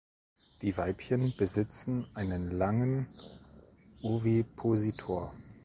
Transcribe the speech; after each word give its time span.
Die 0.63 0.77
Weibchen 0.77 1.35
besitzen 1.37 2.07
einen 2.15 2.49
langen 2.49 3.05
Ovipositor. 4.01 5.31